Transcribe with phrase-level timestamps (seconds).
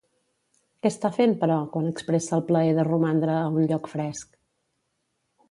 [0.85, 4.35] Què està fent, però, quan expressa el plaer de romandre a un lloc fresc?